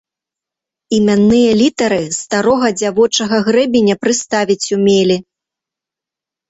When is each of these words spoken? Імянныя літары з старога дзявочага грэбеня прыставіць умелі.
Імянныя 0.99 1.51
літары 1.61 2.01
з 2.07 2.17
старога 2.23 2.67
дзявочага 2.81 3.37
грэбеня 3.49 3.95
прыставіць 4.09 4.71
умелі. 4.79 5.17